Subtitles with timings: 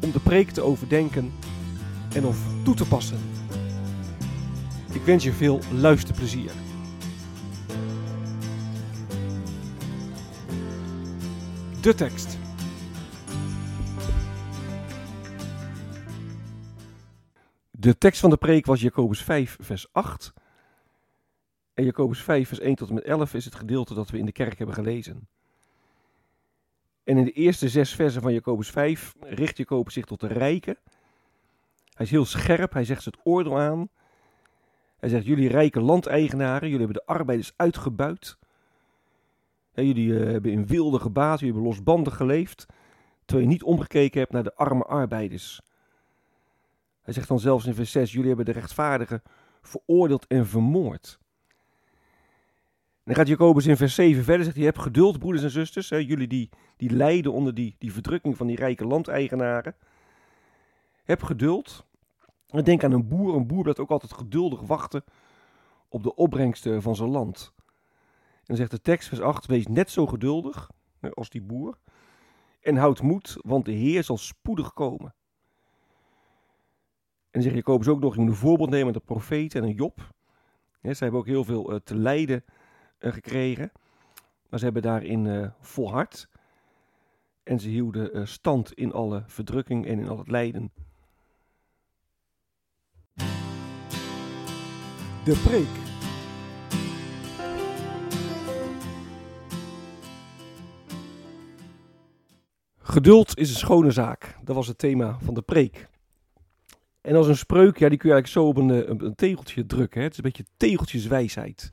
[0.00, 1.32] om de preek te overdenken
[2.14, 3.18] en of toe te passen.
[4.92, 6.50] Ik wens je veel luisterplezier.
[11.80, 12.38] De tekst.
[17.70, 20.32] De tekst van de preek was Jacobus 5, vers 8.
[21.74, 24.24] En Jacobus 5, vers 1 tot en met 11 is het gedeelte dat we in
[24.24, 25.28] de kerk hebben gelezen.
[27.08, 30.76] En in de eerste zes versen van Jacobus 5 richt Jacobus zich tot de rijken.
[31.94, 33.88] Hij is heel scherp, hij zegt ze het oordeel aan.
[34.98, 38.38] Hij zegt, jullie rijke landeigenaren, jullie hebben de arbeiders uitgebuit.
[39.74, 42.66] Jullie uh, hebben in wilde gebaat, jullie hebben losbandig geleefd,
[43.24, 45.60] terwijl je niet omgekeken hebt naar de arme arbeiders.
[47.02, 49.22] Hij zegt dan zelfs in vers 6, jullie hebben de rechtvaardigen
[49.62, 51.18] veroordeeld en vermoord.
[53.08, 55.96] Dan gaat Jacobus in vers 7 verder, zegt hij, heb geduld broeders en zusters, hè,
[55.96, 59.76] jullie die, die lijden onder die, die verdrukking van die rijke landeigenaren.
[61.04, 61.86] Heb geduld.
[62.46, 65.04] En denk aan een boer, een boer blijft ook altijd geduldig wachten
[65.88, 67.52] op de opbrengsten van zijn land.
[67.56, 70.70] En dan zegt de tekst vers 8, wees net zo geduldig
[71.12, 71.78] als die boer
[72.60, 75.14] en houd moed, want de Heer zal spoedig komen.
[77.30, 79.74] En zegt Jacobus ook nog, je moet een voorbeeld nemen aan de profeten en een
[79.74, 80.14] Job.
[80.80, 82.44] Ja, ze hebben ook heel veel uh, te lijden
[82.98, 83.72] gekregen,
[84.48, 86.28] maar ze hebben daarin uh, volhard.
[87.42, 90.72] En ze hielden stand in alle verdrukking en in al het lijden.
[95.24, 95.86] De preek.
[102.78, 104.36] Geduld is een schone zaak.
[104.44, 105.88] Dat was het thema van de preek.
[107.00, 109.66] En als een spreuk, ja, die kun je eigenlijk zo op een, een, een tegeltje
[109.66, 109.98] drukken.
[109.98, 110.04] Hè.
[110.04, 111.72] Het is een beetje tegeltjeswijsheid.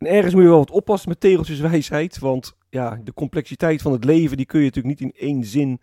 [0.00, 2.18] En ergens moet je wel wat oppassen met tegeltjeswijsheid.
[2.18, 5.80] Want ja, de complexiteit van het leven, die kun je natuurlijk niet in één zin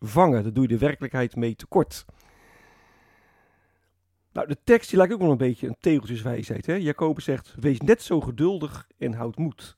[0.00, 0.42] vangen.
[0.42, 2.04] Daar doe je de werkelijkheid mee tekort.
[4.32, 6.66] Nou, de tekst die lijkt ook wel een beetje een tegeltjeswijsheid.
[6.66, 6.74] Hè?
[6.74, 9.76] Jacobus zegt, wees net zo geduldig en houd moed.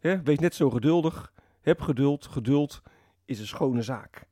[0.00, 2.82] Wees net zo geduldig, heb geduld, geduld
[3.24, 4.26] is een schone zaak.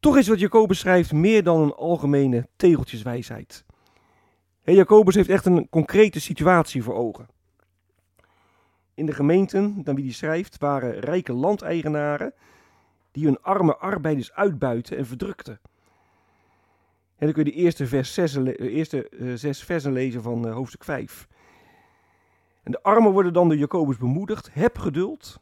[0.00, 3.64] Toch is wat Jacobus schrijft meer dan een algemene tegeltjeswijsheid.
[4.62, 7.28] Hè, Jacobus heeft echt een concrete situatie voor ogen.
[8.94, 12.34] In de gemeenten, naar wie hij schrijft, waren rijke landeigenaren
[13.10, 15.60] die hun arme arbeiders uitbuiten en verdrukten.
[17.16, 20.84] En dan kun je de eerste, vers zes, eerste zes versen lezen van uh, hoofdstuk
[20.84, 21.28] 5.
[22.62, 24.48] En de armen worden dan door Jacobus bemoedigd.
[24.52, 25.40] Heb geduld.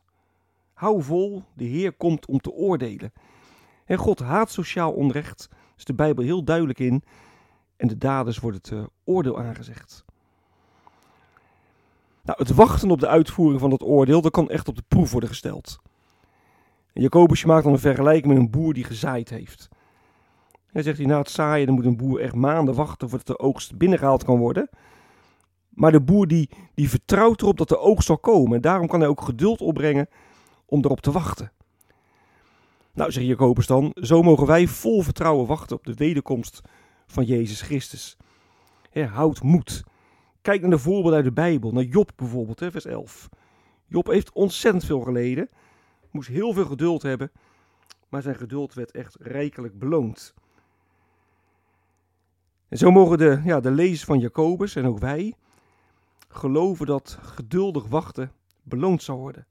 [0.72, 1.42] Hou vol.
[1.54, 3.12] De Heer komt om te oordelen.
[3.84, 5.48] En God haat sociaal onrecht.
[5.76, 7.02] Is de Bijbel heel duidelijk in.
[7.80, 10.04] En de daders wordt het uh, oordeel aangezegd.
[12.22, 15.10] Nou, het wachten op de uitvoering van dat oordeel, dat kan echt op de proef
[15.10, 15.78] worden gesteld.
[16.92, 19.68] Jacobus maakt dan een vergelijking met een boer die gezaaid heeft.
[20.66, 23.38] Hij zegt hij, na het zaaien dan moet een boer echt maanden wachten voordat de
[23.38, 24.68] oogst binnengehaald kan worden.
[25.68, 28.54] Maar de boer die, die vertrouwt erop dat de oogst zal komen.
[28.54, 30.08] En daarom kan hij ook geduld opbrengen
[30.66, 31.52] om erop te wachten.
[32.92, 36.62] Nou, zegt Jacobus dan, zo mogen wij vol vertrouwen wachten op de wederkomst
[37.10, 38.16] van Jezus Christus.
[38.92, 39.84] Houd moed.
[40.42, 43.28] Kijk naar de voorbeelden uit de Bijbel, naar Job bijvoorbeeld, vers 11.
[43.86, 45.48] Job heeft ontzettend veel geleden,
[46.10, 47.30] moest heel veel geduld hebben,
[48.08, 50.34] maar zijn geduld werd echt rijkelijk beloond.
[52.68, 55.34] En zo mogen de, ja, de lezers van Jacobus en ook wij
[56.28, 59.46] geloven dat geduldig wachten beloond zal worden.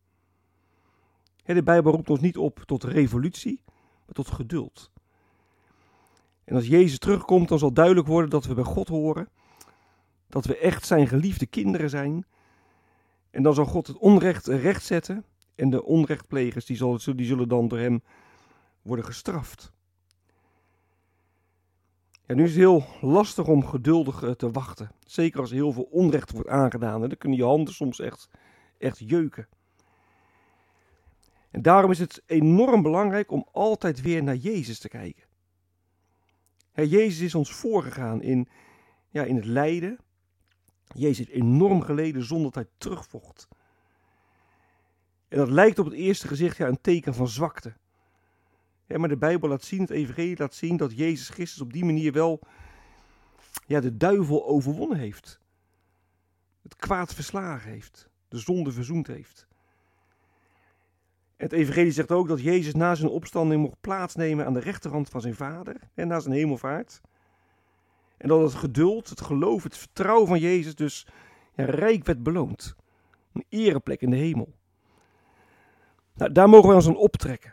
[1.44, 3.62] de Bijbel roept ons niet op tot revolutie,
[4.06, 4.92] maar tot geduld.
[6.50, 9.30] En als Jezus terugkomt, dan zal duidelijk worden dat we bij God horen,
[10.28, 12.26] dat we echt zijn geliefde kinderen zijn.
[13.32, 15.26] En dan zal God het onrecht recht zetten
[15.56, 18.04] En de onrechtplegers die, zal, die zullen dan door hem
[18.82, 19.72] worden gestraft.
[22.26, 24.92] Ja, nu is het heel lastig om geduldig eh, te wachten.
[25.06, 27.04] Zeker als heel veel onrecht wordt aangedaan.
[27.04, 28.30] En dan kunnen je handen soms echt,
[28.78, 29.48] echt jeuken.
[31.52, 35.29] En daarom is het enorm belangrijk om altijd weer naar Jezus te kijken.
[36.74, 38.48] Jezus is ons voorgegaan in,
[39.10, 39.98] ja, in het lijden.
[40.96, 43.48] Jezus heeft enorm geleden zonder dat hij terugvocht.
[45.28, 47.74] En dat lijkt op het eerste gezicht ja, een teken van zwakte.
[48.88, 52.12] Maar de Bijbel laat zien, het Evangelie laat zien dat Jezus Christus op die manier
[52.12, 52.40] wel
[53.68, 55.40] ja, de duivel overwonnen heeft.
[56.62, 58.10] Het kwaad verslagen heeft.
[58.28, 59.48] De zonde verzoend heeft.
[61.40, 65.22] Het Evangelie zegt ook dat Jezus na zijn opstanding mocht plaatsnemen aan de rechterhand van
[65.22, 67.02] zijn Vader en na zijn hemelvaart.
[68.18, 71.08] En dat het geduld, het geloof, het vertrouwen van Jezus dus
[71.56, 72.76] rijk werd beloond.
[73.34, 74.54] Een ereplek in de hemel.
[76.14, 77.52] Nou, daar mogen wij ons aan optrekken.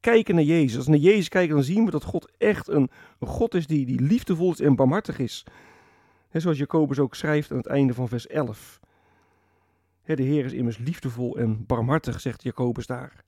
[0.00, 0.76] Kijken naar Jezus.
[0.76, 3.86] Als we naar Jezus kijken, dan zien we dat God echt een, God is die,
[3.86, 5.46] die liefdevol is en barmhartig is.
[6.32, 8.80] Zoals Jacobus ook schrijft aan het einde van vers 11.
[10.14, 13.24] De Heer is immers liefdevol en barmhartig, zegt Jacobus daar.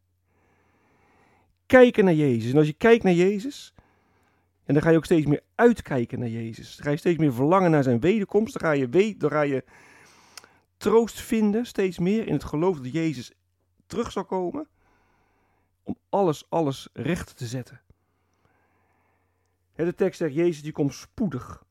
[1.66, 2.50] Kijken naar Jezus.
[2.50, 3.74] En als je kijkt naar Jezus,
[4.64, 6.76] en dan ga je ook steeds meer uitkijken naar Jezus.
[6.76, 8.58] Dan ga je steeds meer verlangen naar zijn wederkomst.
[8.58, 9.64] Dan ga je, dan ga je
[10.76, 13.32] troost vinden, steeds meer in het geloof dat Jezus
[13.86, 14.68] terug zal komen.
[15.82, 17.80] Om alles, alles recht te zetten.
[19.74, 21.64] De tekst zegt, Jezus die komt spoedig.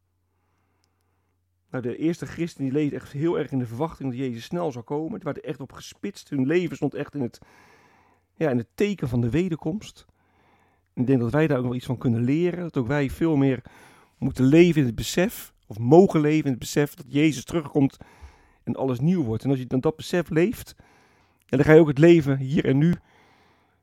[1.71, 4.71] Nou, de eerste christen die leefden echt heel erg in de verwachting dat Jezus snel
[4.71, 5.13] zou komen.
[5.13, 6.29] Die waren echt op gespitst.
[6.29, 7.39] Hun leven stond echt in het,
[8.33, 10.05] ja, in het teken van de wederkomst.
[10.93, 12.59] Ik denk dat wij daar ook wel iets van kunnen leren.
[12.59, 13.61] Dat ook wij veel meer
[14.17, 17.97] moeten leven in het besef, of mogen leven in het besef dat Jezus terugkomt
[18.63, 19.43] en alles nieuw wordt.
[19.43, 20.75] En als je dan dat besef leeft,
[21.45, 22.95] dan ga je ook het leven hier en nu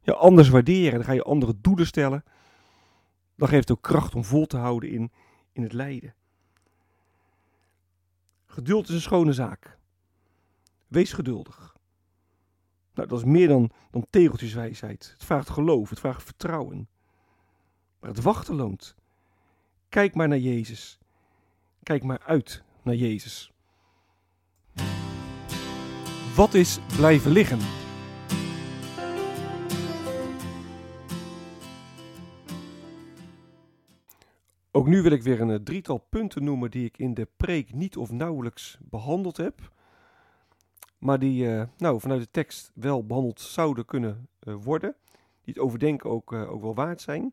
[0.01, 0.95] ja, anders waarderen.
[0.95, 2.25] Dan ga je andere doelen stellen.
[3.37, 5.13] Dan geeft het ook kracht om vol te houden in,
[5.53, 6.15] in het lijden.
[8.55, 9.79] Geduld is een schone zaak.
[10.87, 11.77] Wees geduldig.
[12.95, 15.11] Nou, dat is meer dan, dan tegeltjeswijsheid.
[15.13, 16.89] Het vraagt geloof, het vraagt vertrouwen.
[18.01, 18.95] Maar het wachten loont.
[19.89, 20.99] Kijk maar naar Jezus.
[21.83, 23.53] Kijk maar uit naar Jezus.
[26.35, 27.84] Wat is blijven liggen?
[34.77, 37.73] Ook nu wil ik weer een eh, drietal punten noemen die ik in de preek
[37.73, 39.73] niet of nauwelijks behandeld heb.
[40.99, 44.97] Maar die uh, nou, vanuit de tekst wel behandeld zouden kunnen uh, worden.
[45.45, 47.33] Die het overdenken ook, ook wel waard zijn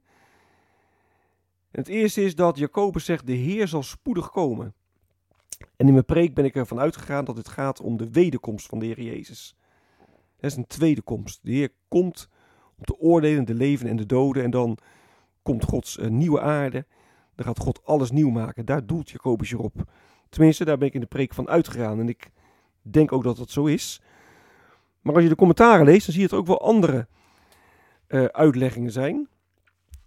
[1.72, 4.74] het eerste is dat Jacobus zegt, de Heer zal spoedig komen.
[5.76, 8.80] En in mijn preek ben ik ervan uitgegaan dat het gaat om de wederkomst van
[8.80, 9.56] de Heer Jezus.
[10.40, 11.40] Dat is een tweede komst.
[11.44, 12.30] De Heer komt
[12.78, 14.44] om te oordelen de leven en de doden.
[14.44, 14.78] En dan
[15.42, 16.86] komt Gods nieuwe aarde.
[17.44, 18.66] Gaat God alles nieuw maken.
[18.66, 19.74] Daar doelt Jacobus je op.
[20.30, 22.00] Tenminste, daar ben ik in de preek van uitgegaan.
[22.00, 22.32] En ik
[22.82, 24.02] denk ook dat dat zo is.
[25.02, 27.08] Maar als je de commentaren leest, dan zie je dat er ook wel andere
[28.08, 29.28] uh, uitleggingen zijn.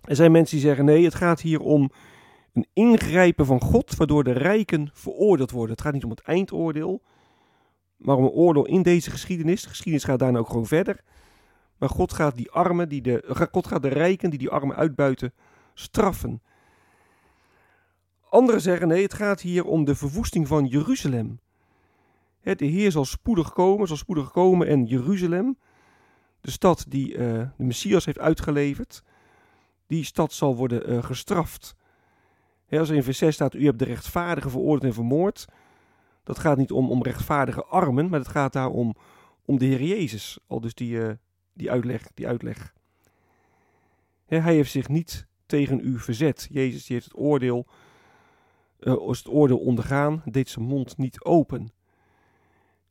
[0.00, 1.90] Er zijn mensen die zeggen: nee, het gaat hier om
[2.52, 5.70] een ingrijpen van God, waardoor de rijken veroordeeld worden.
[5.70, 7.02] Het gaat niet om het eindoordeel,
[7.96, 9.62] maar om een oordeel in deze geschiedenis.
[9.62, 11.00] De geschiedenis gaat daarna ook gewoon verder.
[11.78, 15.32] Maar God gaat die armen, die de, God gaat de rijken die die armen uitbuiten,
[15.74, 16.42] straffen.
[18.34, 21.40] Anderen zeggen: nee, het gaat hier om de verwoesting van Jeruzalem.
[22.42, 25.58] De Heer zal spoedig komen, zal spoedig komen en Jeruzalem,
[26.40, 27.18] de stad die uh,
[27.56, 29.02] de Messias heeft uitgeleverd,
[29.86, 31.76] die stad zal worden uh, gestraft.
[32.70, 35.44] als in vers 6 staat, u hebt de rechtvaardige veroordeeld en vermoord.
[36.22, 38.94] Dat gaat niet om, om rechtvaardige armen, maar het gaat daar om,
[39.44, 40.38] om de Heer Jezus.
[40.46, 41.10] Al dus die, uh,
[41.52, 42.10] die uitleg.
[42.14, 42.74] Die uitleg.
[44.26, 46.48] hij heeft zich niet tegen u verzet.
[46.50, 47.66] Jezus die heeft het oordeel,
[48.84, 51.72] uh, het oordeel ondergaan, deed zijn mond niet open.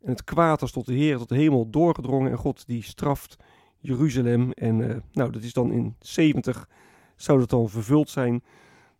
[0.01, 2.31] En het kwaad was tot de Heer, tot de hemel doorgedrongen.
[2.31, 3.37] En God die straft
[3.79, 4.51] Jeruzalem.
[4.51, 6.69] En uh, nou, dat is dan in 70
[7.15, 8.43] zou dat dan vervuld zijn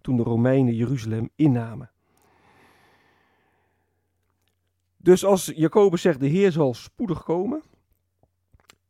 [0.02, 1.92] toen de Romeinen Jeruzalem innamen.
[4.98, 7.64] Dus als Jacobus zegt de Heer zal spoedig komen,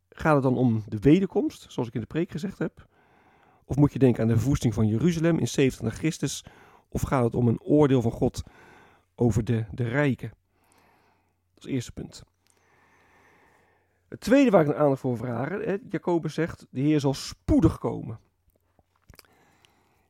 [0.08, 2.88] gaat het dan om de wederkomst, zoals ik in de preek gezegd heb?
[3.64, 6.44] Of moet je denken aan de verwoesting van Jeruzalem in 70 na Christus?
[6.94, 8.42] Of gaat het om een oordeel van God
[9.14, 10.28] over de, de rijken?
[10.28, 12.22] Dat is het eerste punt.
[14.08, 15.48] Het tweede waar ik een aandacht voor vraag,
[15.88, 18.18] Jacobus zegt, de Heer zal spoedig komen.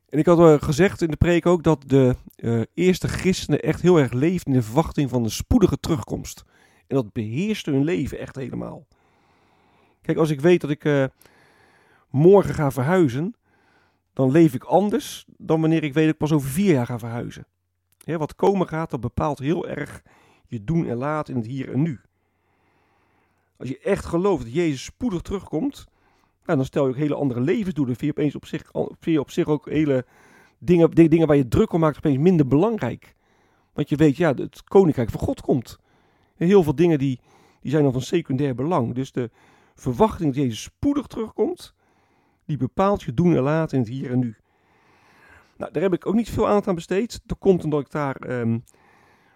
[0.09, 3.81] En ik had uh, gezegd in de preek ook dat de uh, eerste christenen echt
[3.81, 6.45] heel erg leefden in de verwachting van een spoedige terugkomst.
[6.87, 8.87] En dat beheerste hun leven echt helemaal.
[10.01, 11.05] Kijk, als ik weet dat ik eh,
[12.11, 13.35] morgen ga verhuizen,
[14.15, 16.99] dan leef ik anders dan wanneer ik weet dat ik pas over vier jaar ga
[16.99, 17.47] verhuizen.
[18.05, 20.03] Wat komen gaat, dat bepaalt heel erg
[20.47, 22.01] je doen en laten in het hier en nu.
[23.57, 25.85] Als je echt gelooft dat Jezus spoedig terugkomt,
[26.45, 27.97] nou, dan stel je ook hele andere levensdoelen.
[27.97, 30.05] Vind opeens op zich, vind je op zich ook hele
[30.59, 33.15] dingen, dingen waar je druk om maakt, opeens minder belangrijk.
[33.73, 35.79] Want je weet, ja, het koninkrijk van God komt.
[36.37, 37.21] Heel veel dingen die,
[37.61, 38.95] die zijn dan van secundair belang.
[38.95, 39.31] Dus de
[39.75, 41.75] verwachting dat Jezus spoedig terugkomt,
[42.47, 44.37] die bepaalt je doen en laten in het hier en nu.
[45.57, 47.21] Nou, daar heb ik ook niet veel aandacht aan besteed.
[47.25, 48.59] Dat komt omdat ik daar ehm,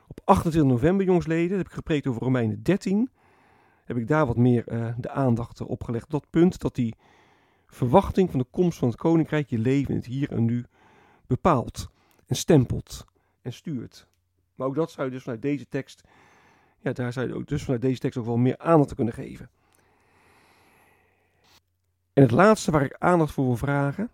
[0.07, 3.11] op 28 november, jongsleden, heb ik gepreekt over Romeinen 13.
[3.85, 6.11] Heb ik daar wat meer uh, de aandacht op gelegd.
[6.11, 6.95] Dat punt dat die
[7.67, 10.65] verwachting van de komst van het koninkrijk je leven in het hier en nu
[11.27, 11.91] bepaalt.
[12.27, 13.05] En stempelt
[13.43, 14.09] en stuurt.
[14.55, 16.03] Maar ook dat zou je dus vanuit deze tekst,
[16.79, 19.15] ja, daar zou je ook dus vanuit deze tekst ook wel meer aandacht te kunnen
[19.15, 19.51] geven.
[22.19, 24.11] En het laatste waar ik aandacht voor wil vragen,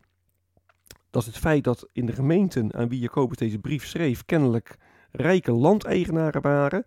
[1.10, 4.76] dat is het feit dat in de gemeenten aan wie Jacobus deze brief schreef, kennelijk
[5.10, 6.86] rijke landeigenaren waren,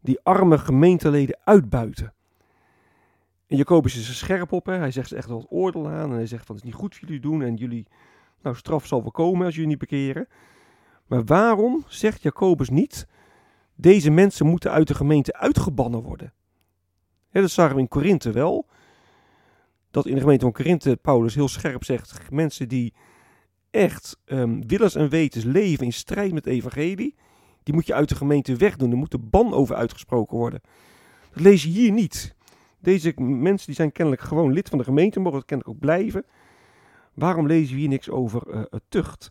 [0.00, 2.14] die arme gemeenteleden uitbuiten.
[3.46, 4.74] En Jacobus is er scherp op, hè?
[4.74, 6.96] hij zegt ze echt het oordeel aan en hij zegt van het is niet goed
[6.96, 7.86] voor jullie doen en jullie,
[8.42, 10.28] nou straf zal wel komen als jullie niet bekeren.
[11.06, 13.06] Maar waarom zegt Jacobus niet,
[13.74, 16.32] deze mensen moeten uit de gemeente uitgebannen worden?
[17.30, 18.66] dat zagen we in Korinthe wel
[19.92, 22.94] dat in de gemeente van Korinthe Paulus heel scherp zegt: mensen die
[23.70, 27.14] echt um, willens en wetens leven in strijd met het evangelie,
[27.62, 28.90] die moet je uit de gemeente wegdoen.
[28.90, 30.60] Er moet de ban over uitgesproken worden.
[31.32, 32.34] Dat lees je hier niet.
[32.78, 36.24] Deze mensen die zijn kennelijk gewoon lid van de gemeente, mogen het kennelijk ook blijven.
[37.14, 39.30] Waarom lezen we hier niks over uh, tucht?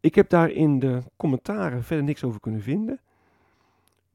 [0.00, 3.00] Ik heb daar in de commentaren verder niks over kunnen vinden.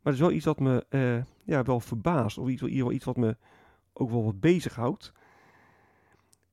[0.01, 2.37] Maar het is wel iets wat me uh, ja, wel verbaast.
[2.37, 3.37] Of iets, iets wat me
[3.99, 5.11] ook wel wat bezighoudt.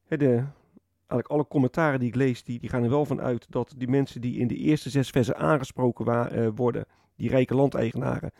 [0.09, 0.45] De,
[1.07, 3.89] eigenlijk alle commentaren die ik lees, die, die gaan er wel van uit dat die
[3.89, 6.85] mensen die in de eerste zes versen aangesproken wa uh, worden,
[7.17, 8.33] die rijke landeigenaren,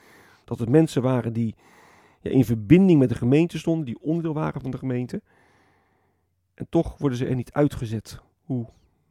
[0.45, 1.55] dat het mensen waren die
[2.21, 5.23] ja, in verbinding met de gemeente stonden, die onderdeel waren van de gemeente.
[6.55, 8.21] En toch worden ze er niet uitgezet.
[8.45, 8.67] Hoe,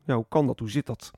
[0.05, 0.59] hoe kan dat?
[0.59, 1.11] Hoe zit dat?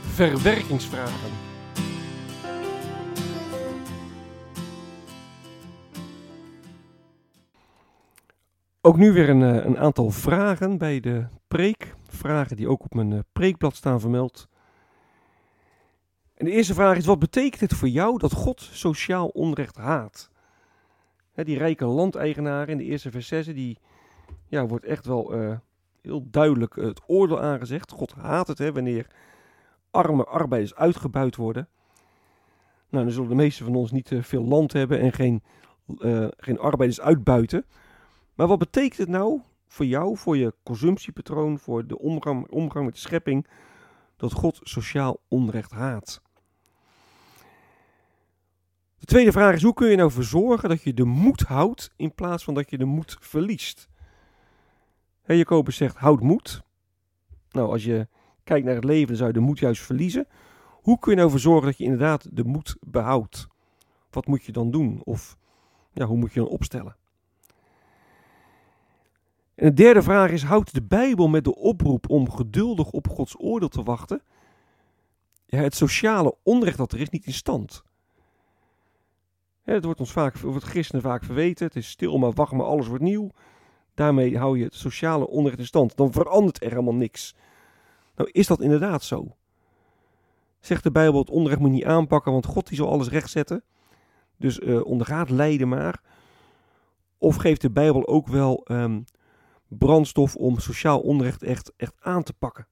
[0.00, 1.45] Verwerkingsvragen.
[8.86, 11.94] Ook nu weer een, eh, een, aantal vragen bij de preek.
[12.08, 14.48] Vragen die ook op mijn eh, preekblad staan vermeld.
[16.34, 20.30] En de eerste vraag is: wat betekent het voor jou dat God sociaal onrecht haat?
[21.34, 23.78] die rijke landeigenaren in de eerste vers 6, die
[24.46, 25.56] ja, wordt echt wel uh,
[26.00, 27.90] heel duidelijk het oordeel aangezegd.
[27.90, 29.06] God haat het hè, wanneer
[29.90, 31.68] arme arbeiders uitgebuit worden.
[32.88, 35.42] Nou, dan zullen de meesten van ons niet veel land hebben en geen,
[36.36, 37.64] geen arbeiders uitbuiten.
[38.36, 42.94] Maar wat betekent het nou voor jou, voor je consumptiepatroon, voor de omgang, omgang met
[42.94, 43.46] de schepping,
[44.16, 46.22] dat God sociaal onrecht haat?
[48.98, 51.90] De tweede vraag is: hoe kun je nou voor zorgen dat je de moed houdt
[51.96, 53.88] in plaats van dat je de moed verliest?
[55.22, 56.64] He, Jacobus zegt: houd moed.
[57.50, 58.08] Nou, als je
[58.44, 60.26] kijkt naar het leven, dan zou je de moed juist verliezen.
[60.70, 63.46] Hoe kun je nou voor zorgen dat je inderdaad de moed behoudt?
[64.10, 65.00] Wat moet je dan doen?
[65.04, 65.36] Of
[65.92, 66.96] ja, hoe moet je dan opstellen?
[69.56, 73.34] En de derde vraag is: houdt de Bijbel met de oproep om geduldig op Gods
[73.38, 74.22] oordeel te wachten
[75.46, 77.84] ja, het sociale onrecht dat er is niet in stand?
[79.62, 81.66] het wordt ons vaak, wordt christenen vaak verweten.
[81.66, 83.30] Het is stil, maar wacht, maar alles wordt nieuw.
[83.94, 85.96] Daarmee hou je het sociale onrecht in stand.
[85.96, 87.34] Dan verandert er helemaal niks.
[88.16, 89.36] Nou, is dat inderdaad zo?
[90.60, 93.64] Zegt de Bijbel: het onrecht moet je niet aanpakken, want God die zal alles rechtzetten.
[94.36, 96.02] Dus uh, ondergaat lijden maar.
[97.18, 99.04] Of geeft de Bijbel ook wel um,
[99.68, 102.66] brandstof om sociaal onrecht echt, echt aan te pakken.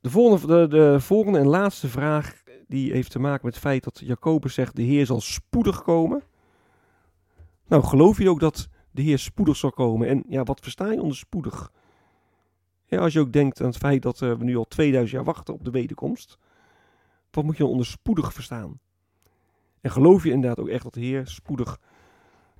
[0.00, 3.84] De volgende, de, de volgende en laatste vraag die heeft te maken met het feit
[3.84, 6.22] dat Jacobus zegt de Heer zal spoedig komen.
[7.66, 10.08] Nou, geloof je ook dat de Heer spoedig zal komen?
[10.08, 11.72] En ja, wat versta je onder spoedig?
[12.86, 15.24] Ja, als je ook denkt aan het feit dat uh, we nu al 2000 jaar
[15.24, 16.38] wachten op de wederkomst.
[17.30, 18.80] Wat moet je dan onder spoedig verstaan?
[19.80, 21.78] En geloof je inderdaad ook echt dat de Heer spoedig